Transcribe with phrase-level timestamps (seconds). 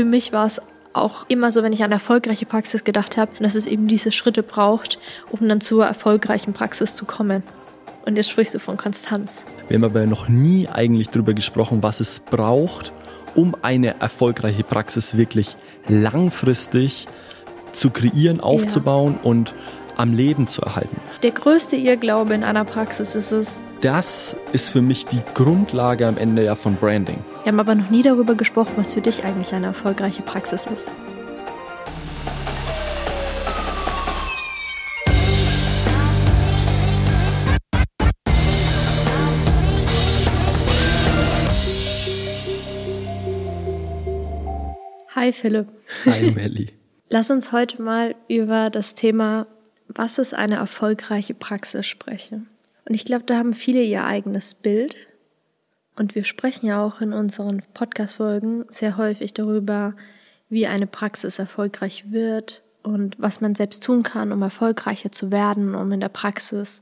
[0.00, 0.62] für mich war es
[0.94, 4.42] auch immer so, wenn ich an erfolgreiche Praxis gedacht habe, dass es eben diese Schritte
[4.42, 4.98] braucht,
[5.30, 7.42] um dann zur erfolgreichen Praxis zu kommen.
[8.06, 9.44] Und jetzt sprichst du von Konstanz.
[9.68, 12.94] Wir haben aber noch nie eigentlich darüber gesprochen, was es braucht,
[13.34, 17.06] um eine erfolgreiche Praxis wirklich langfristig
[17.72, 19.28] zu kreieren, aufzubauen ja.
[19.28, 19.52] und
[19.98, 20.96] am Leben zu erhalten.
[21.22, 23.64] Der größte Irrglaube in einer Praxis ist es.
[23.82, 27.18] Das ist für mich die Grundlage am Ende ja von Branding.
[27.42, 30.92] Wir haben aber noch nie darüber gesprochen, was für dich eigentlich eine erfolgreiche Praxis ist.
[45.14, 45.68] Hi Philipp.
[46.04, 46.68] Hi Melly.
[47.08, 49.46] Lass uns heute mal über das Thema,
[49.88, 52.50] was ist eine erfolgreiche Praxis sprechen.
[52.86, 54.94] Und ich glaube, da haben viele ihr eigenes Bild.
[56.00, 59.92] Und wir sprechen ja auch in unseren Podcast-Folgen sehr häufig darüber,
[60.48, 65.74] wie eine Praxis erfolgreich wird und was man selbst tun kann, um erfolgreicher zu werden,
[65.74, 66.80] um in der Praxis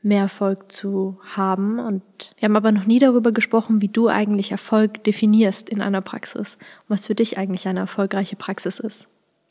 [0.00, 1.80] mehr Erfolg zu haben.
[1.80, 2.04] Und
[2.38, 6.54] wir haben aber noch nie darüber gesprochen, wie du eigentlich Erfolg definierst in einer Praxis
[6.54, 9.08] und was für dich eigentlich eine erfolgreiche Praxis ist.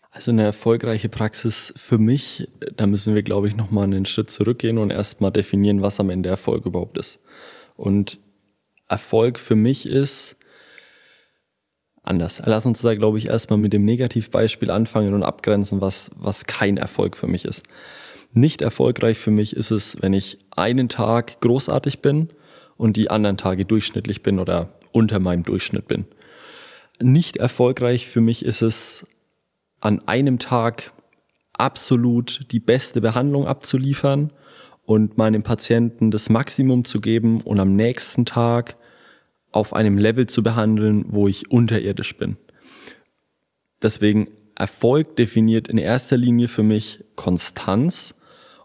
[0.09, 4.77] Also eine erfolgreiche Praxis für mich, da müssen wir, glaube ich, nochmal einen Schritt zurückgehen
[4.77, 7.19] und erstmal definieren, was am Ende Erfolg überhaupt ist.
[7.75, 8.19] Und
[8.87, 10.35] Erfolg für mich ist
[12.03, 12.41] anders.
[12.45, 16.77] Lass uns da, glaube ich, erstmal mit dem Negativbeispiel anfangen und abgrenzen, was, was kein
[16.77, 17.63] Erfolg für mich ist.
[18.31, 22.29] Nicht erfolgreich für mich ist es, wenn ich einen Tag großartig bin
[22.77, 26.05] und die anderen Tage durchschnittlich bin oder unter meinem Durchschnitt bin.
[27.01, 29.05] Nicht erfolgreich für mich ist es,
[29.79, 30.91] an einem Tag
[31.53, 34.31] absolut die beste Behandlung abzuliefern
[34.85, 38.77] und meinem Patienten das Maximum zu geben und am nächsten Tag
[39.51, 42.37] auf einem Level zu behandeln, wo ich unterirdisch bin.
[43.81, 48.15] Deswegen Erfolg definiert in erster Linie für mich Konstanz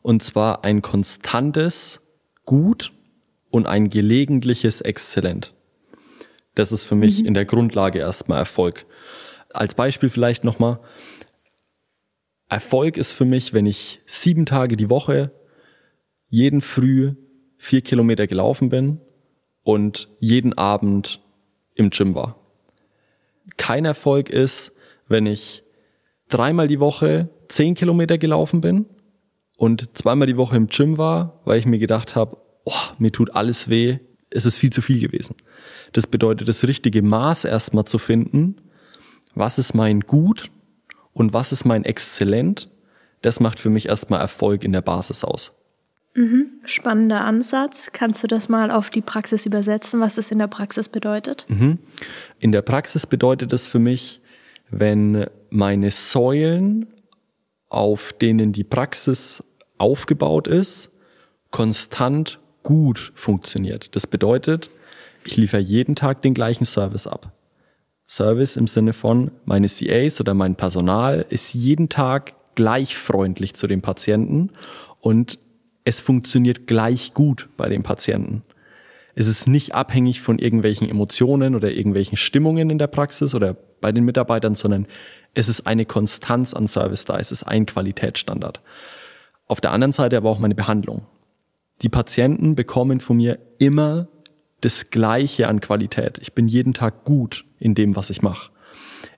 [0.03, 2.01] und zwar ein konstantes
[2.45, 2.93] Gut
[3.51, 5.55] und ein gelegentliches Exzellent.
[6.55, 7.27] Das ist für mich mhm.
[7.27, 8.87] in der Grundlage erstmal Erfolg.
[9.53, 10.81] Als Beispiel vielleicht nochmal.
[12.49, 15.33] Erfolg ist für mich, wenn ich sieben Tage die Woche
[16.31, 17.15] jeden Früh
[17.59, 19.01] vier Kilometer gelaufen bin
[19.63, 21.21] und jeden Abend
[21.75, 22.37] im Gym war.
[23.57, 24.73] Kein Erfolg ist,
[25.09, 25.63] wenn ich
[26.29, 28.87] dreimal die Woche zehn Kilometer gelaufen bin
[29.57, 33.35] und zweimal die Woche im Gym war, weil ich mir gedacht habe, oh, mir tut
[33.35, 33.99] alles weh,
[34.31, 35.35] es ist viel zu viel gewesen.
[35.93, 38.57] Das bedeutet, das richtige Maß erstmal zu finden,
[39.35, 40.51] was ist mein Gut
[41.13, 42.71] und was ist mein Exzellent,
[43.23, 45.53] das macht für mich erstmal Erfolg in der Basis aus.
[46.15, 46.61] Mhm.
[46.65, 47.91] Spannender Ansatz.
[47.93, 51.47] Kannst du das mal auf die Praxis übersetzen, was das in der Praxis bedeutet?
[51.49, 51.79] Mhm.
[52.41, 54.21] In der Praxis bedeutet es für mich,
[54.71, 56.87] wenn meine Säulen,
[57.69, 59.45] auf denen die Praxis
[59.79, 60.91] aufgebaut ist,
[61.51, 63.95] konstant gut funktioniert.
[63.95, 64.71] Das bedeutet,
[65.25, 67.33] ich liefere jeden Tag den gleichen Service ab.
[68.07, 73.69] Service im Sinne von, meine CAs oder mein Personal ist jeden Tag gleich freundlich zu
[73.69, 74.51] den Patienten
[75.01, 75.39] und
[75.91, 78.45] es funktioniert gleich gut bei den Patienten.
[79.17, 83.91] Es ist nicht abhängig von irgendwelchen Emotionen oder irgendwelchen Stimmungen in der Praxis oder bei
[83.91, 84.87] den Mitarbeitern, sondern
[85.35, 87.19] es ist eine Konstanz an Service da.
[87.19, 88.61] Es ist ein Qualitätsstandard.
[89.49, 91.07] Auf der anderen Seite aber auch meine Behandlung.
[91.83, 94.07] Die Patienten bekommen von mir immer
[94.61, 96.19] das Gleiche an Qualität.
[96.23, 98.53] Ich bin jeden Tag gut in dem, was ich mache.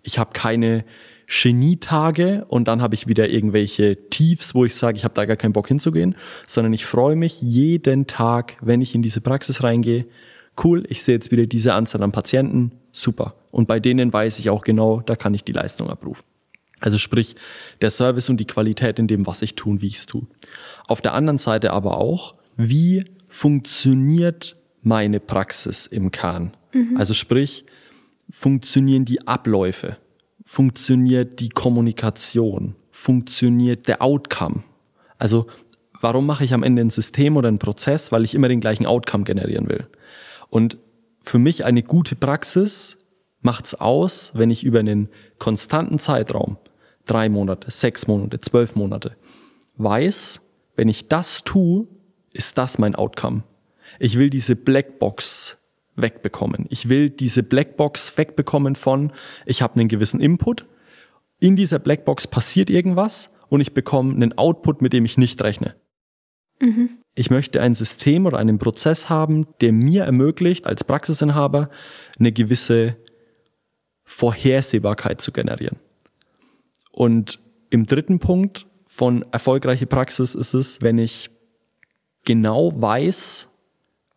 [0.02, 0.86] Ich habe keine
[1.32, 5.36] Genietage und dann habe ich wieder irgendwelche Tiefs, wo ich sage, ich habe da gar
[5.36, 6.14] keinen Bock hinzugehen,
[6.46, 10.04] sondern ich freue mich jeden Tag, wenn ich in diese Praxis reingehe.
[10.62, 13.34] Cool, ich sehe jetzt wieder diese Anzahl an Patienten, super.
[13.50, 16.24] Und bei denen weiß ich auch genau, da kann ich die Leistung abrufen.
[16.80, 17.34] Also sprich,
[17.80, 20.26] der Service und die Qualität in dem, was ich tue und wie ich es tue.
[20.86, 26.54] Auf der anderen Seite aber auch, wie funktioniert meine Praxis im Kern?
[26.74, 26.98] Mhm.
[26.98, 27.64] Also sprich,
[28.30, 29.96] funktionieren die Abläufe?
[30.52, 32.74] Funktioniert die Kommunikation?
[32.90, 34.64] Funktioniert der Outcome?
[35.16, 35.46] Also,
[36.02, 38.12] warum mache ich am Ende ein System oder einen Prozess?
[38.12, 39.86] Weil ich immer den gleichen Outcome generieren will.
[40.50, 40.76] Und
[41.22, 42.98] für mich eine gute Praxis
[43.40, 45.08] macht's aus, wenn ich über einen
[45.38, 46.58] konstanten Zeitraum
[47.06, 49.16] drei Monate, sechs Monate, zwölf Monate,
[49.78, 50.42] weiß,
[50.76, 51.86] wenn ich das tue,
[52.34, 53.44] ist das mein Outcome.
[53.98, 55.56] Ich will diese Blackbox
[55.96, 56.66] wegbekommen.
[56.70, 59.12] Ich will diese Blackbox wegbekommen von,
[59.46, 60.66] ich habe einen gewissen Input,
[61.38, 65.74] in dieser Blackbox passiert irgendwas und ich bekomme einen Output, mit dem ich nicht rechne.
[66.60, 66.98] Mhm.
[67.14, 71.68] Ich möchte ein System oder einen Prozess haben, der mir ermöglicht, als Praxisinhaber
[72.18, 72.96] eine gewisse
[74.04, 75.78] Vorhersehbarkeit zu generieren.
[76.90, 77.40] Und
[77.70, 81.30] im dritten Punkt von erfolgreiche Praxis ist es, wenn ich
[82.24, 83.48] genau weiß,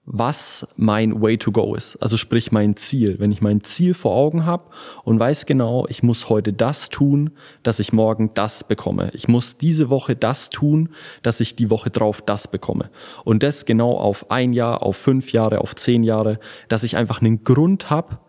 [0.05, 1.97] was mein Way to go ist.
[1.97, 3.15] Also sprich mein Ziel.
[3.19, 4.65] Wenn ich mein Ziel vor Augen habe
[5.03, 7.31] und weiß genau, ich muss heute das tun,
[7.63, 9.09] dass ich morgen das bekomme.
[9.13, 10.89] Ich muss diese Woche das tun,
[11.23, 12.91] dass ich die Woche drauf das bekomme.
[13.23, 17.21] Und das genau auf ein Jahr, auf fünf Jahre, auf zehn Jahre, dass ich einfach
[17.21, 18.19] einen Grund habe,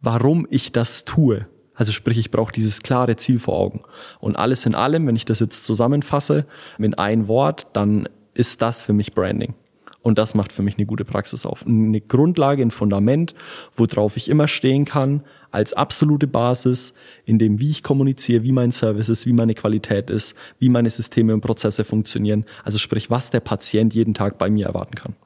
[0.00, 1.46] warum ich das tue.
[1.74, 3.82] Also sprich, ich brauche dieses klare Ziel vor Augen.
[4.18, 6.46] Und alles in allem, wenn ich das jetzt zusammenfasse
[6.78, 9.54] in ein Wort, dann ist das für mich Branding.
[10.04, 11.66] Und das macht für mich eine gute Praxis auf.
[11.66, 13.34] Eine Grundlage, ein Fundament,
[13.74, 16.92] worauf ich immer stehen kann, als absolute Basis,
[17.24, 20.90] in dem, wie ich kommuniziere, wie mein Service ist, wie meine Qualität ist, wie meine
[20.90, 22.44] Systeme und Prozesse funktionieren.
[22.64, 25.16] Also sprich, was der Patient jeden Tag bei mir erwarten kann.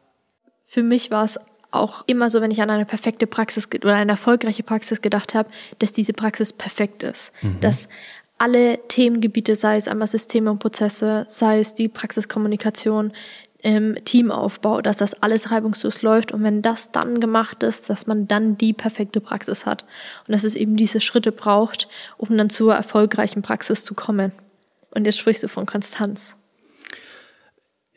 [0.65, 1.41] Für mich war es
[1.73, 5.51] auch immer so, wenn ich an eine perfekte Praxis oder eine erfolgreiche Praxis gedacht habe,
[5.81, 7.33] dass diese Praxis perfekt ist.
[7.43, 7.61] Mhm.
[7.61, 7.89] Dass
[8.39, 13.13] alle Themengebiete, sei es einmal Systeme und Prozesse, sei es die Praxiskommunikation,
[13.63, 18.29] ähm, Teamaufbau, dass das alles reibungslos läuft und wenn das dann gemacht ist, dass man
[18.29, 19.85] dann die perfekte Praxis hat
[20.27, 24.33] und dass es eben diese Schritte braucht, um dann zur erfolgreichen Praxis zu kommen.
[24.91, 26.35] Und jetzt sprichst du von Konstanz.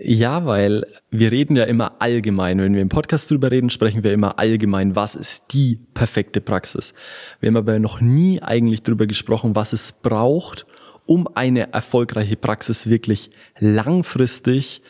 [0.03, 2.59] Ja, weil wir reden ja immer allgemein.
[2.59, 6.95] Wenn wir im Podcast drüber reden, sprechen wir immer allgemein, was ist die perfekte Praxis.
[7.39, 10.65] Wir haben aber noch nie eigentlich drüber gesprochen, was es braucht,
[11.05, 13.29] um eine erfolgreiche Praxis wirklich
[13.59, 14.81] langfristig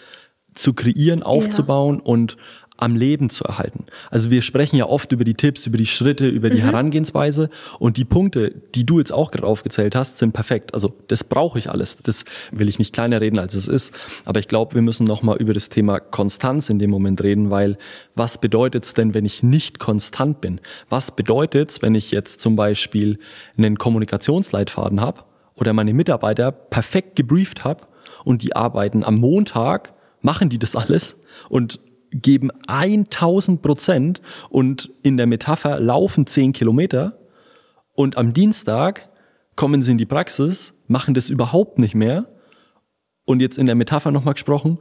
[0.53, 2.03] zu kreieren, aufzubauen ja.
[2.03, 2.37] und
[2.81, 3.85] am Leben zu erhalten.
[4.09, 6.65] Also wir sprechen ja oft über die Tipps, über die Schritte, über die mhm.
[6.65, 10.73] Herangehensweise und die Punkte, die du jetzt auch gerade aufgezählt hast, sind perfekt.
[10.73, 11.97] Also das brauche ich alles.
[12.01, 13.93] Das will ich nicht kleiner reden, als es ist.
[14.25, 17.77] Aber ich glaube, wir müssen nochmal über das Thema Konstanz in dem Moment reden, weil
[18.15, 20.59] was bedeutet es denn, wenn ich nicht konstant bin?
[20.89, 23.19] Was bedeutet es, wenn ich jetzt zum Beispiel
[23.57, 25.21] einen Kommunikationsleitfaden habe
[25.53, 27.85] oder meine Mitarbeiter perfekt gebrieft habe
[28.23, 31.15] und die arbeiten am Montag machen die das alles
[31.49, 31.79] und
[32.11, 37.17] geben 1000 Prozent und in der Metapher laufen 10 Kilometer
[37.93, 39.09] und am Dienstag
[39.55, 42.27] kommen sie in die Praxis, machen das überhaupt nicht mehr
[43.25, 44.79] und jetzt in der Metapher nochmal gesprochen,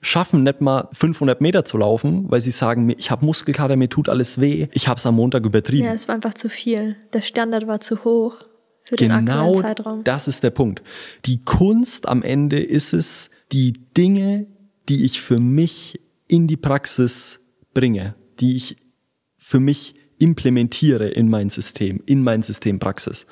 [0.00, 4.08] schaffen nicht mal 500 Meter zu laufen, weil sie sagen, ich habe Muskelkater, mir tut
[4.08, 5.86] alles weh, ich habe es am Montag übertrieben.
[5.86, 6.96] Ja, es war einfach zu viel.
[7.12, 8.36] Der Standard war zu hoch
[8.82, 10.04] für den genau aktuellen Zeitraum.
[10.04, 10.82] Das ist der Punkt.
[11.26, 14.46] Die Kunst am Ende ist es, die Dinge,
[14.88, 17.40] die ich für mich in die Praxis
[17.74, 18.76] bringe, die ich
[19.36, 23.26] für mich implementiere in mein System, in mein System Praxis,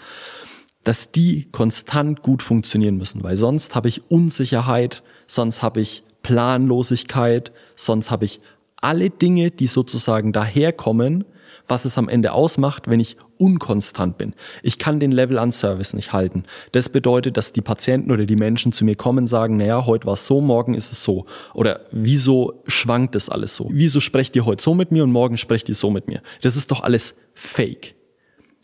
[0.85, 7.53] dass die konstant gut funktionieren müssen, weil sonst habe ich Unsicherheit, sonst habe ich Planlosigkeit,
[7.77, 8.41] sonst habe ich
[8.77, 11.25] alle Dinge, die sozusagen daherkommen,
[11.69, 14.35] was es am Ende ausmacht, wenn ich unkonstant bin.
[14.62, 16.44] Ich kann den Level an Service nicht halten.
[16.73, 20.06] Das bedeutet, dass die Patienten oder die Menschen zu mir kommen und sagen, naja, heute
[20.06, 21.26] war es so, morgen ist es so.
[21.55, 23.69] Oder wieso schwankt das alles so?
[23.70, 26.23] Wieso sprecht ihr heute so mit mir und morgen sprecht ihr so mit mir?
[26.43, 27.94] Das ist doch alles fake.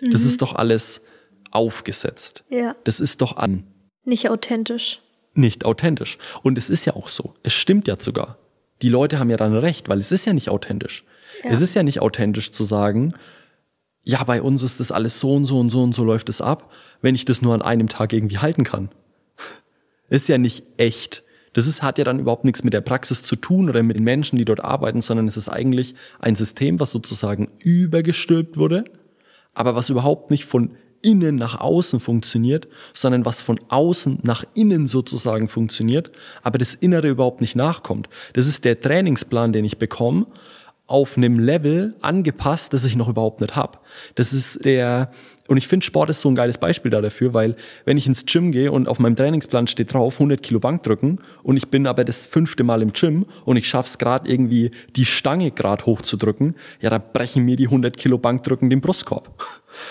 [0.01, 0.13] Mhm.
[0.13, 1.03] Das ist doch alles
[1.51, 2.45] aufgesetzt.
[2.49, 2.75] Ja.
[2.85, 3.65] Das ist doch an.
[4.05, 5.01] Nicht authentisch.
[5.35, 6.19] Nicht authentisch.
[6.43, 7.35] Und es ist ja auch so.
[7.43, 8.39] Es stimmt ja sogar.
[8.83, 11.05] Die Leute haben ja dann recht, weil es ist ja nicht authentisch.
[11.43, 11.51] Ja.
[11.51, 13.15] Es ist ja nicht authentisch zu sagen,
[14.03, 16.41] ja, bei uns ist das alles so und so und so und so läuft es
[16.41, 16.71] ab,
[17.01, 18.91] wenn ich das nur an einem Tag irgendwie halten kann.
[20.11, 21.25] Ist ja nicht echt.
[21.55, 24.05] Das ist, hat ja dann überhaupt nichts mit der Praxis zu tun oder mit den
[24.05, 28.85] Menschen, die dort arbeiten, sondern es ist eigentlich ein System, was sozusagen übergestülpt wurde,
[29.55, 34.87] aber was überhaupt nicht von innen nach außen funktioniert, sondern was von außen nach innen
[34.87, 36.11] sozusagen funktioniert,
[36.43, 38.09] aber das Innere überhaupt nicht nachkommt.
[38.33, 40.27] Das ist der Trainingsplan, den ich bekomme
[40.87, 43.79] auf einem Level angepasst, das ich noch überhaupt nicht habe.
[44.17, 45.11] Das ist der,
[45.49, 48.27] und ich finde, Sport ist so ein geiles Beispiel da dafür, weil wenn ich ins
[48.27, 51.87] Gym gehe und auf meinem Trainingsplan steht drauf 100 Kilo Bank drücken und ich bin
[51.87, 56.55] aber das fünfte Mal im Gym und ich schaff's gerade irgendwie die Stange gerade hochzudrücken,
[56.81, 59.43] ja, da brechen mir die 100 Kilo Bank drücken den Brustkorb.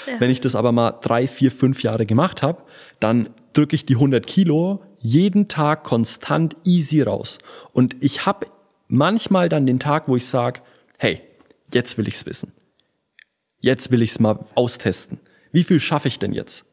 [0.07, 0.19] Ja.
[0.19, 2.61] Wenn ich das aber mal drei, vier, fünf Jahre gemacht habe,
[2.99, 7.39] dann drücke ich die 100 Kilo jeden Tag konstant easy raus.
[7.73, 8.47] Und ich habe
[8.87, 10.61] manchmal dann den Tag, wo ich sage,
[10.97, 11.21] hey,
[11.73, 12.51] jetzt will ich's wissen.
[13.59, 15.19] Jetzt will ich's mal austesten.
[15.51, 16.65] Wie viel schaffe ich denn jetzt?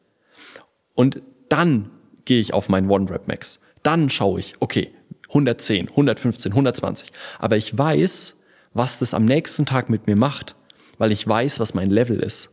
[0.93, 1.89] Und dann
[2.25, 3.59] gehe ich auf meinen One-Rep Max.
[3.83, 4.93] Dann schaue ich, okay,
[5.29, 7.11] 110, 115, 120.
[7.39, 8.35] Aber ich weiß,
[8.73, 10.55] was das am nächsten Tag mit mir macht,
[10.97, 12.49] weil ich weiß, was mein Level ist.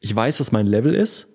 [0.00, 1.26] Ich weiß, was mein Level ist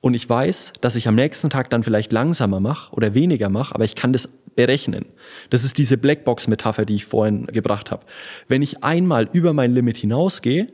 [0.00, 3.74] und ich weiß, dass ich am nächsten Tag dann vielleicht langsamer mache oder weniger mache,
[3.74, 5.06] aber ich kann das berechnen.
[5.48, 8.04] Das ist diese Blackbox-Metapher, die ich vorhin gebracht habe.
[8.46, 10.66] Wenn ich einmal über mein Limit hinausgehe,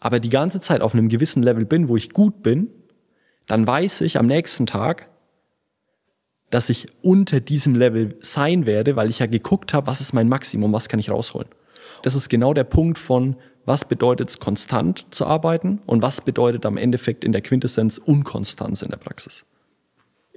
[0.00, 2.68] aber die ganze Zeit auf einem gewissen Level bin, wo ich gut bin,
[3.46, 5.08] dann weiß ich am nächsten Tag,
[6.50, 10.28] dass ich unter diesem Level sein werde, weil ich ja geguckt habe, was ist mein
[10.28, 11.48] Maximum, was kann ich rausholen.
[12.02, 16.66] Das ist genau der Punkt von, was bedeutet es, konstant zu arbeiten und was bedeutet
[16.66, 19.44] am Endeffekt in der Quintessenz Unkonstanz in der Praxis.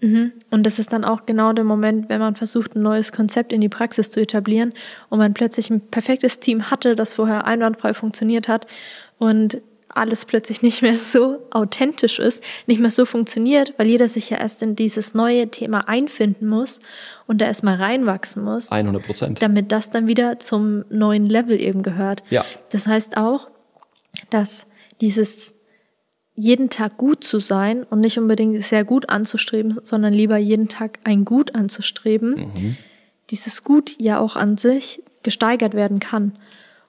[0.03, 0.33] Mhm.
[0.51, 3.61] Und das ist dann auch genau der Moment, wenn man versucht, ein neues Konzept in
[3.61, 4.73] die Praxis zu etablieren
[5.09, 8.67] und man plötzlich ein perfektes Team hatte, das vorher einwandfrei funktioniert hat
[9.17, 14.29] und alles plötzlich nicht mehr so authentisch ist, nicht mehr so funktioniert, weil jeder sich
[14.29, 16.79] ja erst in dieses neue Thema einfinden muss
[17.27, 18.71] und da erstmal reinwachsen muss.
[18.71, 19.41] 100 Prozent.
[19.41, 22.23] Damit das dann wieder zum neuen Level eben gehört.
[22.29, 22.43] Ja.
[22.71, 23.49] Das heißt auch,
[24.31, 24.65] dass
[24.99, 25.53] dieses
[26.35, 30.99] jeden Tag gut zu sein und nicht unbedingt sehr gut anzustreben, sondern lieber jeden Tag
[31.03, 32.77] ein Gut anzustreben, mhm.
[33.29, 36.33] dieses Gut ja auch an sich gesteigert werden kann.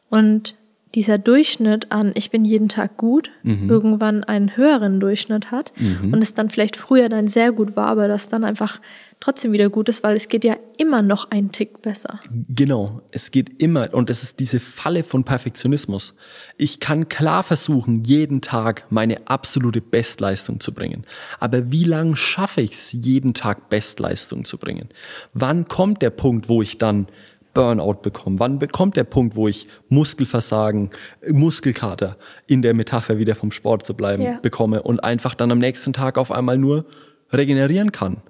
[0.08, 0.54] Und
[0.94, 3.68] dieser Durchschnitt an, ich bin jeden Tag gut, mhm.
[3.68, 6.12] irgendwann einen höheren Durchschnitt hat mhm.
[6.12, 8.80] und es dann vielleicht früher dann sehr gut war, aber das dann einfach
[9.24, 12.20] trotzdem wieder gut ist, weil es geht ja immer noch einen Tick besser.
[12.30, 16.14] Genau, es geht immer und es ist diese Falle von Perfektionismus.
[16.58, 21.06] Ich kann klar versuchen, jeden Tag meine absolute Bestleistung zu bringen.
[21.40, 24.90] Aber wie lange schaffe ich es, jeden Tag Bestleistung zu bringen?
[25.32, 27.06] Wann kommt der Punkt, wo ich dann
[27.54, 28.38] Burnout bekomme?
[28.40, 30.90] Wann bekommt der Punkt, wo ich Muskelversagen,
[31.30, 34.38] Muskelkater in der Metapher wieder vom Sport zu bleiben ja.
[34.42, 36.84] bekomme und einfach dann am nächsten Tag auf einmal nur
[37.32, 38.20] regenerieren kann?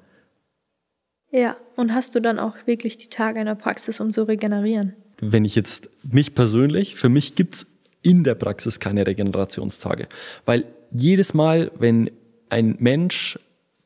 [1.35, 4.95] Ja, und hast du dann auch wirklich die Tage in der Praxis, um zu regenerieren?
[5.21, 7.67] Wenn ich jetzt mich persönlich, für mich gibt's
[8.03, 10.07] in der Praxis keine Regenerationstage,
[10.45, 12.09] weil jedes Mal, wenn
[12.51, 13.37] ein Mensch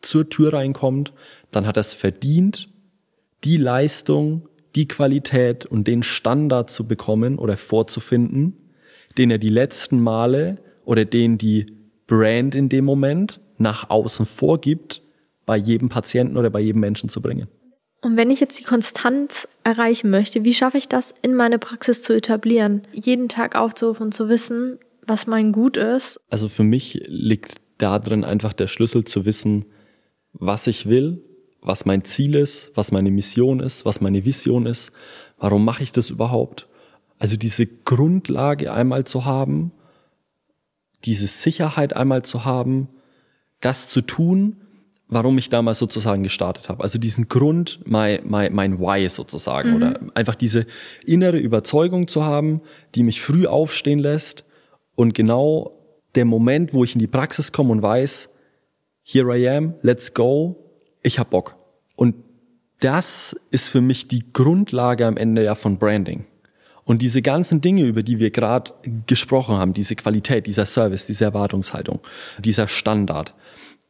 [0.02, 1.14] zur Tür reinkommt,
[1.50, 2.69] dann hat er es verdient,
[3.45, 8.59] die Leistung die Qualität und den Standard zu bekommen oder vorzufinden,
[9.17, 11.64] den er die letzten Male oder den die
[12.07, 15.00] Brand in dem Moment nach außen vorgibt,
[15.49, 17.49] bei jedem Patienten oder bei jedem Menschen zu bringen.
[18.02, 22.02] Und wenn ich jetzt die Konstanz erreichen möchte, wie schaffe ich das in meine Praxis
[22.02, 22.83] zu etablieren?
[22.93, 26.21] Jeden Tag aufzurufen und zu wissen, was mein Gut ist?
[26.28, 29.64] Also für mich liegt da drin einfach der Schlüssel zu wissen,
[30.35, 31.25] was ich will,
[31.62, 34.93] was mein Ziel ist, was meine Mission ist, was meine Vision ist,
[35.38, 36.69] warum mache ich das überhaupt?
[37.19, 39.73] Also diese Grundlage einmal zu haben,
[41.07, 42.90] diese Sicherheit einmal zu haben,
[43.62, 44.59] das zu tun,
[45.09, 46.83] warum ich damals sozusagen gestartet habe.
[46.83, 49.71] Also diesen Grund, mein, mein, mein Why sozusagen.
[49.71, 49.77] Mhm.
[49.77, 50.67] Oder einfach diese
[51.05, 52.61] innere Überzeugung zu haben,
[52.95, 54.45] die mich früh aufstehen lässt.
[54.95, 55.73] Und genau
[56.15, 58.29] der Moment, wo ich in die Praxis komme und weiß,
[59.03, 60.57] here I am, let's go,
[61.03, 61.57] ich hab Bock.
[61.97, 62.15] Und
[62.81, 66.27] das ist für mich die Grundlage am Ende ja von Branding.
[66.85, 68.73] Und diese ganzen Dinge, über die wir gerade
[69.07, 72.00] gesprochen haben, diese Qualität, dieser Service, diese Erwartungshaltung,
[72.38, 73.35] dieser Standard,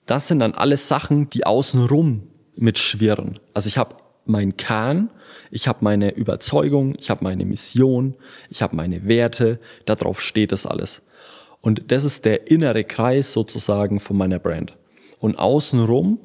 [0.08, 2.22] das sind dann alles Sachen, die außenrum
[2.56, 3.38] mitschwirren.
[3.52, 5.10] Also ich habe meinen Kern,
[5.50, 8.16] ich habe meine Überzeugung, ich habe meine Mission,
[8.48, 11.02] ich habe meine Werte, darauf steht das alles.
[11.60, 14.76] Und das ist der innere Kreis sozusagen von meiner Brand.
[15.18, 16.18] Und außenrum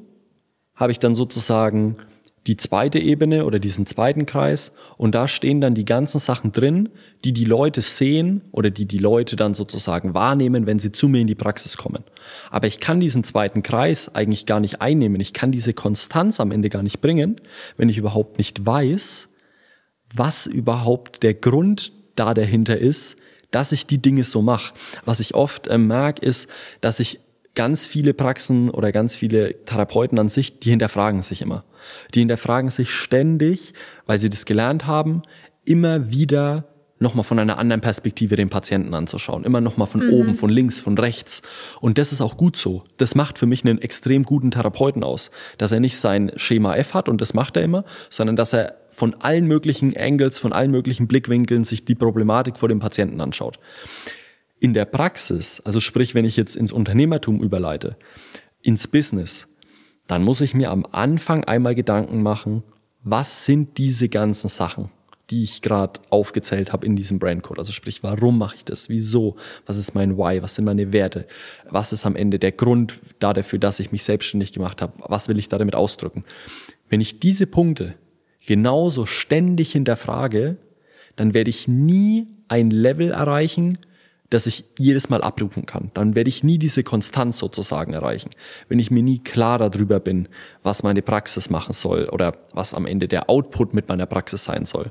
[0.74, 1.96] habe ich dann sozusagen
[2.46, 6.90] die zweite Ebene oder diesen zweiten Kreis und da stehen dann die ganzen Sachen drin,
[7.24, 11.20] die die Leute sehen oder die die Leute dann sozusagen wahrnehmen, wenn sie zu mir
[11.20, 12.04] in die Praxis kommen.
[12.50, 15.20] Aber ich kann diesen zweiten Kreis eigentlich gar nicht einnehmen.
[15.20, 17.40] Ich kann diese Konstanz am Ende gar nicht bringen,
[17.78, 19.28] wenn ich überhaupt nicht weiß,
[20.14, 23.16] was überhaupt der Grund da dahinter ist,
[23.50, 24.74] dass ich die Dinge so mache.
[25.04, 26.48] Was ich oft äh, merke, ist,
[26.80, 27.20] dass ich
[27.54, 31.64] ganz viele Praxen oder ganz viele Therapeuten an sich, die hinterfragen sich immer.
[32.14, 33.74] Die hinterfragen sich ständig,
[34.06, 35.22] weil sie das gelernt haben,
[35.64, 36.66] immer wieder
[36.98, 39.44] nochmal von einer anderen Perspektive den Patienten anzuschauen.
[39.44, 40.12] Immer nochmal von mhm.
[40.12, 41.42] oben, von links, von rechts.
[41.80, 42.84] Und das ist auch gut so.
[42.96, 45.30] Das macht für mich einen extrem guten Therapeuten aus.
[45.58, 48.76] Dass er nicht sein Schema F hat und das macht er immer, sondern dass er
[48.90, 53.58] von allen möglichen Angles, von allen möglichen Blickwinkeln sich die Problematik vor dem Patienten anschaut.
[54.64, 57.98] In der Praxis, also sprich, wenn ich jetzt ins Unternehmertum überleite,
[58.62, 59.46] ins Business,
[60.06, 62.62] dann muss ich mir am Anfang einmal Gedanken machen,
[63.02, 64.88] was sind diese ganzen Sachen,
[65.28, 67.58] die ich gerade aufgezählt habe in diesem Brandcode.
[67.58, 68.88] Also sprich, warum mache ich das?
[68.88, 69.36] Wieso?
[69.66, 70.40] Was ist mein Why?
[70.40, 71.26] Was sind meine Werte?
[71.68, 74.94] Was ist am Ende der Grund dafür, dass ich mich selbstständig gemacht habe?
[74.96, 76.24] Was will ich da damit ausdrücken?
[76.88, 77.96] Wenn ich diese Punkte
[78.46, 80.56] genauso ständig hinterfrage,
[81.16, 83.76] dann werde ich nie ein Level erreichen,
[84.34, 85.92] dass ich jedes Mal abrufen kann.
[85.94, 88.30] Dann werde ich nie diese Konstanz sozusagen erreichen.
[88.68, 90.28] Wenn ich mir nie klar darüber bin,
[90.64, 94.66] was meine Praxis machen soll oder was am Ende der Output mit meiner Praxis sein
[94.66, 94.90] soll.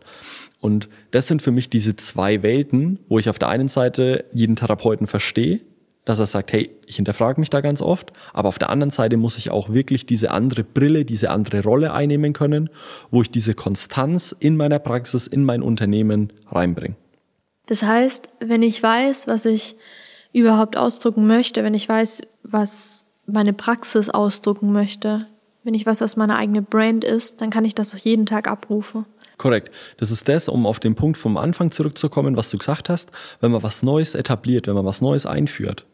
[0.61, 4.55] Und das sind für mich diese zwei Welten, wo ich auf der einen Seite jeden
[4.55, 5.59] Therapeuten verstehe,
[6.05, 9.17] dass er sagt, hey, ich hinterfrage mich da ganz oft, aber auf der anderen Seite
[9.17, 12.69] muss ich auch wirklich diese andere Brille, diese andere Rolle einnehmen können,
[13.11, 16.95] wo ich diese Konstanz in meiner Praxis, in mein Unternehmen reinbringe.
[17.65, 19.75] Das heißt, wenn ich weiß, was ich
[20.33, 25.25] überhaupt ausdrücken möchte, wenn ich weiß, was meine Praxis ausdrücken möchte,
[25.63, 28.49] wenn ich weiß, was meine eigene Brand ist, dann kann ich das auch jeden Tag
[28.49, 29.05] abrufen.
[29.37, 29.73] Korrekt.
[29.97, 33.11] Das ist das, um auf den Punkt vom Anfang zurückzukommen, was du gesagt hast.
[33.39, 35.85] Wenn man was Neues etabliert, wenn man was Neues einführt,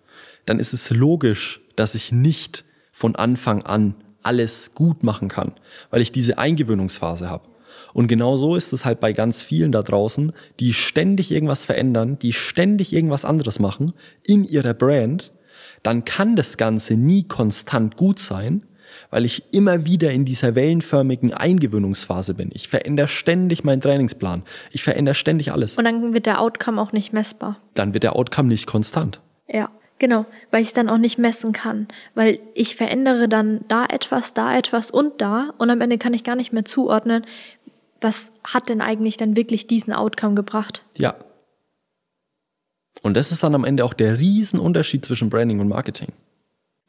[0.46, 5.54] dann ist es logisch, dass ich nicht von Anfang an alles gut machen kann,
[5.90, 7.48] weil ich diese Eingewöhnungsphase habe.
[7.94, 12.20] Und genau so ist es halt bei ganz vielen da draußen, die ständig irgendwas verändern,
[12.20, 13.94] die ständig irgendwas anderes machen
[14.24, 15.32] in ihrer Brand,
[15.84, 18.66] dann kann das Ganze nie konstant gut sein,
[19.12, 22.50] weil ich immer wieder in dieser wellenförmigen Eingewöhnungsphase bin.
[22.54, 24.44] Ich verändere ständig meinen Trainingsplan.
[24.72, 25.78] Ich verändere ständig alles.
[25.78, 27.58] Und dann wird der Outcome auch nicht messbar.
[27.76, 29.22] Dann wird der Outcome nicht konstant.
[29.48, 29.70] Ja,
[30.00, 34.34] genau, weil ich es dann auch nicht messen kann, weil ich verändere dann da etwas,
[34.34, 37.26] da etwas und da und am Ende kann ich gar nicht mehr zuordnen,
[38.02, 40.84] was hat denn eigentlich dann wirklich diesen Outcome gebracht.
[40.98, 41.16] Ja.
[43.02, 46.10] Und das ist dann am Ende auch der Riesenunterschied zwischen Branding und Marketing.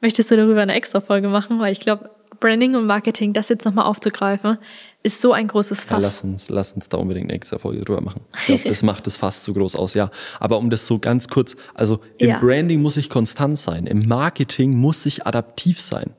[0.01, 1.61] Möchtest du darüber eine extra Folge machen?
[1.61, 4.57] Weil ich glaube, Branding und Marketing, das jetzt nochmal aufzugreifen,
[5.03, 5.99] ist so ein großes Fass.
[5.99, 8.23] Ja, lass uns, lass uns da unbedingt eine extra Folge drüber machen.
[8.39, 10.11] Ich glaube, das macht das Fass zu groß aus, ja.
[10.39, 12.39] Aber um das so ganz kurz, also im Ja.
[12.39, 16.15] Branding muss ich konstant sein, im Marketing muss ich adaptiv sein.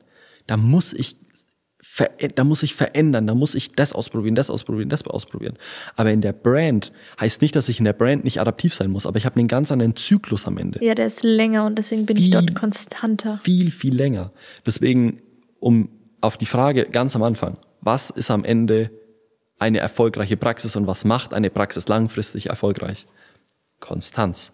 [0.46, 1.16] Da muss ich
[2.34, 5.58] da muss ich verändern, da muss ich das ausprobieren, das ausprobieren, das ausprobieren.
[5.96, 9.04] Aber in der Brand heißt nicht, dass ich in der Brand nicht adaptiv sein muss,
[9.06, 10.82] aber ich habe einen ganz anderen Zyklus am Ende.
[10.84, 13.38] Ja, der ist länger und deswegen bin ich Wie- dort konstanter.
[13.42, 14.32] viel, viel länger.
[14.66, 15.20] Deswegen,
[15.60, 15.88] um
[16.20, 18.90] auf die Frage ganz am Anfang, was ist am Ende
[19.58, 23.06] eine erfolgreiche Praxis und was macht eine Praxis langfristig erfolgreich?
[23.80, 24.52] Konstanz.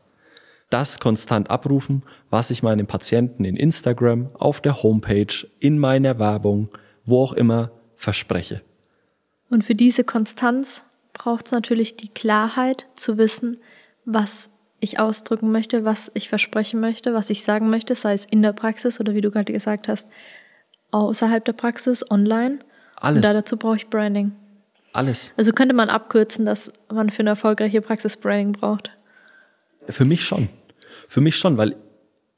[0.70, 6.68] Das konstant abrufen, was ich meinen Patienten in Instagram, auf der Homepage, in meiner Werbung,
[7.08, 8.62] wo auch immer verspreche.
[9.50, 13.58] Und für diese Konstanz braucht es natürlich die Klarheit zu wissen,
[14.04, 18.42] was ich ausdrücken möchte, was ich versprechen möchte, was ich sagen möchte, sei es in
[18.42, 20.06] der Praxis oder wie du gerade gesagt hast,
[20.90, 22.60] außerhalb der Praxis, online.
[22.96, 23.16] Alles.
[23.16, 24.32] Und da dazu brauche ich Branding.
[24.92, 25.32] Alles.
[25.36, 28.96] Also könnte man abkürzen, dass man für eine erfolgreiche Praxis Branding braucht.
[29.88, 30.48] Für mich schon.
[31.08, 31.76] Für mich schon, weil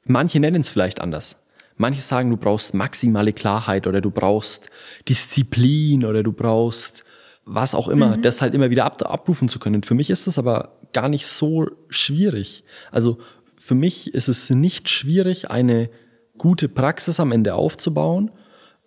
[0.05, 1.35] manche nennen es vielleicht anders.
[1.77, 4.69] Manche sagen, du brauchst maximale Klarheit oder du brauchst
[5.07, 7.03] Disziplin oder du brauchst
[7.45, 9.83] was auch immer, das halt immer wieder ab, abrufen zu können.
[9.83, 12.63] Für mich ist das aber gar nicht so schwierig.
[12.91, 13.17] Also
[13.57, 15.89] für mich ist es nicht schwierig, eine
[16.37, 18.31] gute Praxis am Ende aufzubauen.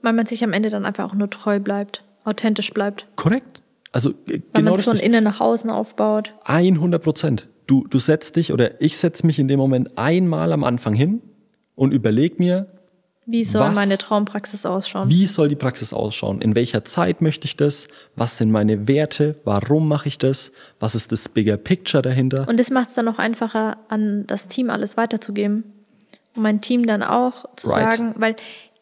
[0.02, 3.06] Weil man sich am Ende dann einfach auch nur treu bleibt, authentisch bleibt.
[3.16, 3.62] Korrekt.
[3.92, 6.34] Also äh, Weil genau man es von innen nach außen aufbaut.
[6.44, 7.48] 100 Prozent.
[7.66, 11.22] Du, du setzt dich oder ich setze mich in dem Moment einmal am Anfang hin
[11.74, 12.66] und überleg mir,
[13.26, 15.08] Wie soll Was- meine Traumpraxis ausschauen?
[15.08, 16.42] wie soll die Praxis ausschauen?
[16.42, 17.88] In welcher Zeit möchte ich das?
[18.16, 19.36] Was sind meine Werte?
[19.44, 20.52] Warum mache ich das?
[20.78, 22.46] Was ist das Bigger Picture dahinter?
[22.48, 25.64] Und das macht es dann auch einfacher, an das Team alles weiterzugeben.
[26.36, 27.92] Und mein Team dann auch zu Right.
[27.92, 28.36] sagen, weil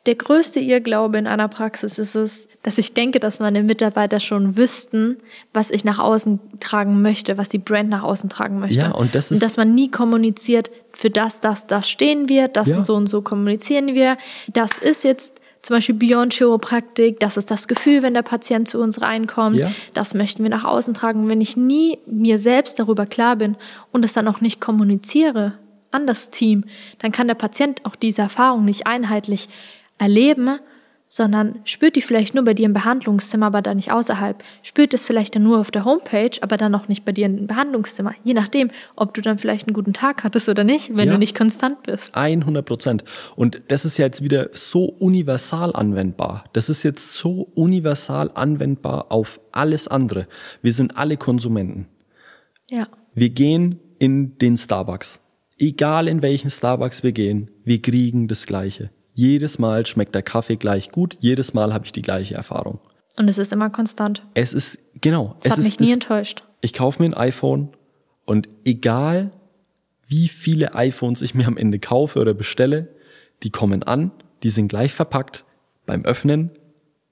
[0.07, 4.57] der größte Irrglaube in einer Praxis ist es, dass ich denke, dass meine Mitarbeiter schon
[4.57, 5.17] wüssten,
[5.55, 8.79] was ich nach außen tragen möchte, was die Brand nach außen tragen möchte.
[8.81, 12.69] Ja, und das ist- dass man nie kommuniziert, für das, das, das stehen wir, das
[12.69, 12.83] Ja.
[12.83, 14.17] so und so kommunizieren wir.
[14.53, 18.81] Das ist jetzt zum Beispiel Beyond Chiropraktik, das ist das Gefühl, wenn der Patient zu
[18.81, 19.57] uns reinkommt.
[19.61, 19.71] Ja.
[19.95, 21.29] Das möchten wir nach außen tragen.
[21.29, 23.57] Wenn ich nie mir selbst darüber klar bin
[23.93, 25.53] und es dann auch nicht kommuniziere
[25.93, 26.65] an das Team,
[26.99, 29.49] dann kann der Patient auch diese Erfahrung nicht einheitlich
[29.99, 30.59] erleben,
[31.09, 34.43] sondern spürt die vielleicht nur bei dir im Behandlungszimmer, aber dann nicht außerhalb.
[34.63, 37.47] Spürt es vielleicht dann nur auf der Homepage, aber dann auch nicht bei dir im
[37.47, 38.15] Behandlungszimmer.
[38.25, 41.13] Je nachdem, ob du dann vielleicht einen guten Tag hattest oder nicht, wenn Ja.
[41.13, 42.15] du nicht konstant bist.
[42.17, 43.05] 100 Prozent.
[43.37, 46.45] Und das ist ja jetzt wieder so universal anwendbar.
[46.55, 50.27] Das ist jetzt so universal anwendbar auf alles andere.
[50.63, 51.89] Wir sind alle Konsumenten.
[52.71, 52.89] Ja.
[53.15, 55.21] Wir gehen in den Starbucks.
[55.59, 58.91] Egal in welchen Starbucks wir gehen, wir kriegen das Gleiche.
[59.15, 62.79] Jedes Mal schmeckt der Kaffee gleich gut, jedes Mal habe ich die gleiche Erfahrung.
[63.19, 64.25] Und es ist immer konstant.
[64.35, 66.45] Es ist, genau, Es es hat ist mich nie das- enttäuscht.
[66.63, 67.69] ich kaufe mir ein iPhone
[68.25, 69.31] und egal
[70.07, 72.89] wie viele iPhones ich mir am Ende kaufe oder bestelle,
[73.43, 75.45] die kommen an, die sind gleich verpackt.
[75.87, 76.51] Beim Öffnen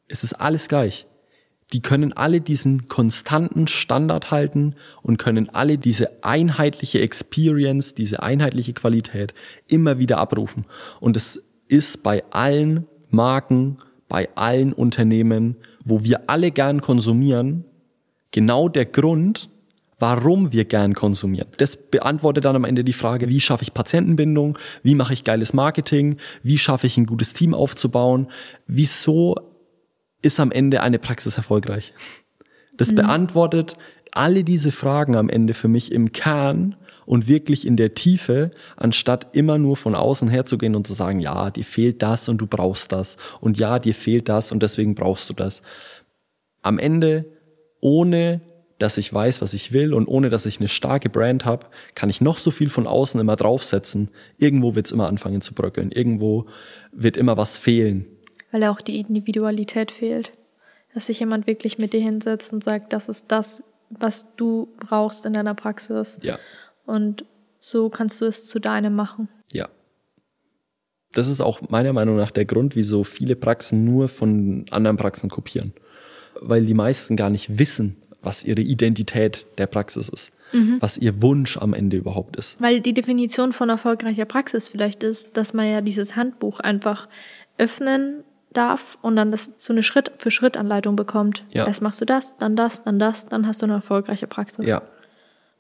[0.09, 1.07] es ist alles gleich.
[1.73, 8.73] Die können alle diesen konstanten Standard halten und können alle diese einheitliche Experience, diese einheitliche
[8.73, 9.35] Qualität
[9.69, 10.65] immer wieder abrufen.
[10.99, 13.79] Und es ist bei allen Marken,
[14.09, 17.65] bei allen Unternehmen, wo wir alle gern konsumieren,
[18.33, 19.49] genau der Grund,
[19.99, 21.49] warum wir gern konsumieren.
[21.59, 25.53] Das beantwortet dann am Ende die Frage, wie schaffe ich Patientenbindung, wie mache ich geiles
[25.53, 28.29] Marketing, wie schaffe ich ein gutes Team aufzubauen,
[28.67, 29.37] wieso
[30.23, 31.93] ist am Ende eine Praxis erfolgreich.
[32.77, 32.97] Das mhm.
[32.97, 33.77] beantwortet
[34.13, 36.75] alle diese Fragen am Ende für mich im Kern
[37.11, 41.51] und wirklich in der Tiefe, anstatt immer nur von außen herzugehen und zu sagen, ja,
[41.51, 45.29] dir fehlt das und du brauchst das und ja, dir fehlt das und deswegen brauchst
[45.29, 45.61] du das.
[46.63, 47.25] Am Ende,
[47.81, 48.43] ohne
[48.79, 52.11] dass ich weiß, was ich will und ohne dass ich eine starke Brand habe, kann
[52.11, 54.13] ich noch so viel von außen immer draufsetzen.
[54.39, 55.91] Irgendwo wird es immer anfangen zu bröckeln.
[55.91, 56.47] Irgendwo
[56.93, 58.07] wird immer was fehlen.
[58.53, 60.31] Weil auch die Individualität fehlt.
[60.95, 65.27] Dass sich jemand wirklich mit dir hinsetzt und sagt, das ist das, was du brauchst
[65.27, 66.21] in deiner Praxis.
[66.23, 66.39] Ja.
[66.91, 67.25] Und
[67.61, 69.29] so kannst du es zu deinem machen.
[69.53, 69.69] Ja.
[71.13, 75.31] Das ist auch meiner Meinung nach der Grund, wieso viele Praxen nur von anderen Praxen
[75.31, 75.73] kopieren.
[76.41, 80.79] Weil die meisten gar nicht wissen, was ihre Identität der Praxis ist, mhm.
[80.81, 82.61] was ihr Wunsch am Ende überhaupt ist.
[82.61, 87.09] Weil die Definition von erfolgreicher Praxis vielleicht ist, dass man ja dieses Handbuch einfach
[87.57, 91.45] öffnen darf und dann das so eine Schritt für Schritt Anleitung bekommt.
[91.53, 91.67] Ja.
[91.67, 94.67] Erst machst du das, dann das, dann das, dann hast du eine erfolgreiche Praxis.
[94.67, 94.83] Ja.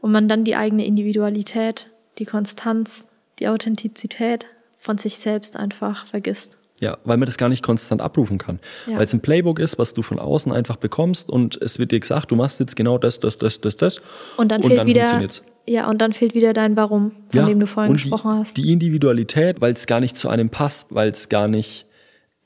[0.01, 3.09] Und man dann die eigene Individualität, die Konstanz,
[3.39, 4.47] die Authentizität
[4.79, 6.57] von sich selbst einfach vergisst.
[6.81, 8.59] Ja, weil man das gar nicht konstant abrufen kann.
[8.87, 8.97] Ja.
[8.97, 12.01] Weil es ein Playbook ist, was du von außen einfach bekommst und es wird dir
[12.01, 14.01] gesagt, du machst jetzt genau das, das, das, das, das.
[14.39, 15.29] Und dann, und fehlt dann wieder,
[15.67, 18.57] ja, und dann fehlt wieder dein Warum, von ja, dem du vorhin gesprochen die, hast.
[18.57, 21.87] Die Individualität, weil es gar nicht zu einem passt, weil es gar nicht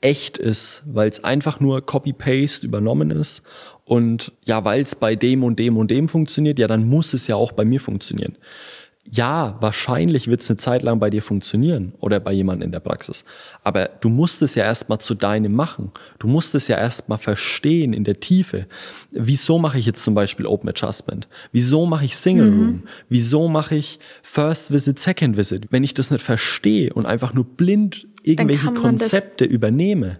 [0.05, 3.41] echt ist, weil es einfach nur Copy-Paste übernommen ist.
[3.85, 7.25] Und ja, weil es bei dem und dem und dem funktioniert, ja, dann muss es
[7.25, 8.37] ja auch bei mir funktionieren
[9.07, 12.79] ja, wahrscheinlich wird es eine Zeit lang bei dir funktionieren oder bei jemandem in der
[12.79, 13.23] Praxis.
[13.63, 15.91] Aber du musst es ja erstmal zu deinem machen.
[16.17, 18.65] Du musst es ja erstmal verstehen in der Tiefe.
[19.11, 21.27] Wieso mache ich jetzt zum Beispiel Open Adjustment?
[21.51, 22.67] Wieso mache ich Single Room?
[22.67, 22.83] Mhm.
[23.07, 25.67] Wieso mache ich First Visit, Second Visit?
[25.69, 30.19] Wenn ich das nicht verstehe und einfach nur blind irgendwelche Konzepte übernehme.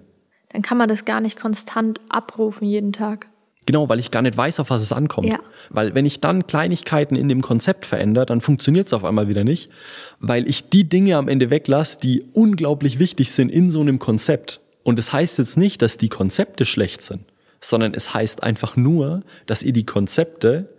[0.50, 3.28] Dann kann man das gar nicht konstant abrufen jeden Tag.
[3.66, 5.28] Genau, weil ich gar nicht weiß, auf was es ankommt.
[5.28, 5.40] Ja.
[5.70, 9.44] Weil wenn ich dann Kleinigkeiten in dem Konzept verändere, dann funktioniert es auf einmal wieder
[9.44, 9.72] nicht,
[10.20, 14.62] weil ich die Dinge am Ende weglasse, die unglaublich wichtig sind in so einem Konzept.
[14.84, 17.24] Und es das heißt jetzt nicht, dass die Konzepte schlecht sind,
[17.60, 20.70] sondern es heißt einfach nur, dass ihr die Konzepte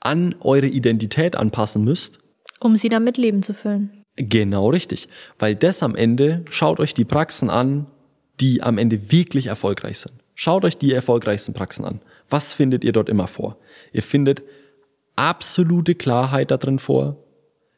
[0.00, 2.18] an eure Identität anpassen müsst.
[2.60, 4.04] Um sie dann mit Leben zu füllen.
[4.16, 5.08] Genau richtig.
[5.38, 7.86] Weil das am Ende, schaut euch die Praxen an,
[8.40, 10.12] die am Ende wirklich erfolgreich sind.
[10.34, 12.00] Schaut euch die erfolgreichsten Praxen an.
[12.28, 13.56] Was findet ihr dort immer vor?
[13.92, 14.42] Ihr findet
[15.16, 17.16] absolute Klarheit da drin vor.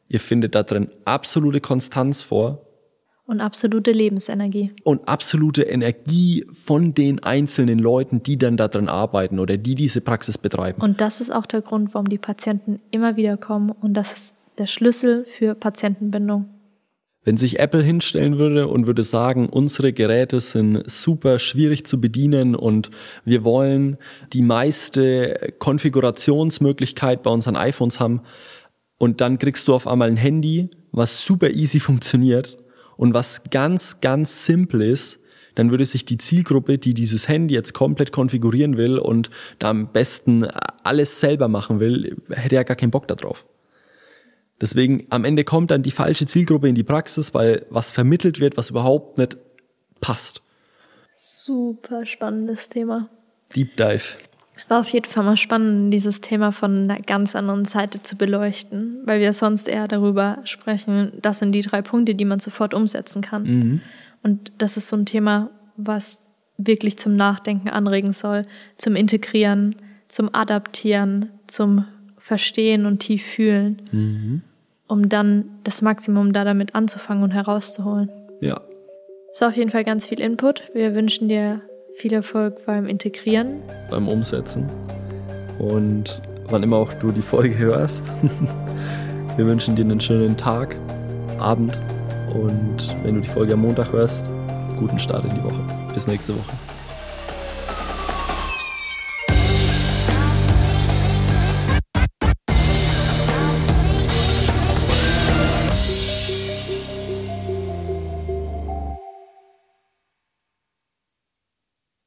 [0.09, 2.65] Ihr findet da drin absolute Konstanz vor.
[3.25, 4.71] Und absolute Lebensenergie.
[4.83, 10.01] Und absolute Energie von den einzelnen Leuten, die dann da drin arbeiten oder die diese
[10.01, 10.81] Praxis betreiben.
[10.81, 13.69] Und das ist auch der Grund, warum die Patienten immer wieder kommen.
[13.69, 16.49] Und das ist der Schlüssel für Patientenbindung.
[17.23, 22.55] Wenn sich Apple hinstellen würde und würde sagen, unsere Geräte sind super schwierig zu bedienen
[22.55, 22.89] und
[23.25, 23.97] wir wollen
[24.31, 28.21] die meiste Konfigurationsmöglichkeit bei unseren iPhones haben
[28.97, 32.57] und dann kriegst du auf einmal ein Handy, was super easy funktioniert
[32.95, 35.19] und was ganz, ganz simpel ist,
[35.55, 39.91] dann würde sich die Zielgruppe, die dieses Handy jetzt komplett konfigurieren will und da am
[39.91, 40.45] besten
[40.83, 43.45] alles selber machen will, hätte ja gar keinen Bock darauf.
[44.61, 48.57] Deswegen am Ende kommt dann die falsche Zielgruppe in die Praxis, weil was vermittelt wird,
[48.57, 49.37] was überhaupt nicht
[50.01, 50.41] passt.
[51.15, 53.09] Super spannendes Thema.
[53.55, 54.17] Deep Dive.
[54.67, 59.01] War auf jeden Fall mal spannend, dieses Thema von einer ganz anderen Seite zu beleuchten,
[59.05, 63.21] weil wir sonst eher darüber sprechen, das sind die drei Punkte, die man sofort umsetzen
[63.21, 63.43] kann.
[63.43, 63.81] Mhm.
[64.21, 68.45] Und das ist so ein Thema, was wirklich zum Nachdenken anregen soll,
[68.77, 69.77] zum Integrieren,
[70.09, 71.85] zum Adaptieren, zum
[72.17, 73.81] Verstehen und tief fühlen.
[73.93, 74.41] Mhm
[74.89, 78.09] um dann das Maximum da damit anzufangen und herauszuholen.
[78.41, 78.59] Ja.
[79.31, 80.63] Es war auf jeden Fall ganz viel Input.
[80.73, 81.61] Wir wünschen dir
[81.95, 83.61] viel Erfolg beim Integrieren.
[83.89, 84.67] Beim Umsetzen.
[85.59, 88.03] Und wann immer auch du die Folge hörst.
[89.37, 90.77] Wir wünschen dir einen schönen Tag,
[91.39, 91.79] Abend
[92.33, 94.29] und wenn du die Folge am Montag hörst,
[94.77, 95.61] guten Start in die Woche.
[95.93, 96.68] Bis nächste Woche.